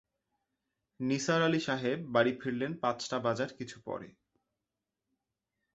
নিসার 0.99 1.41
আলি 1.41 1.59
সাহেব 1.59 1.99
বাড়ি 2.13 2.31
ফিরলেন 2.41 2.71
পাঁচটা 2.81 3.17
বাজার 3.19 3.49
কিছু 3.57 3.77
পরে। 3.85 4.09